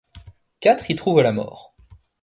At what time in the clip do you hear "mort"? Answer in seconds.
1.31-1.75